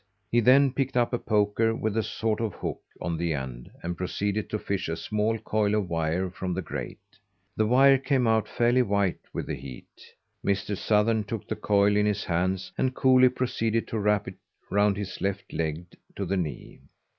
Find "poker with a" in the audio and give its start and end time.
1.19-2.01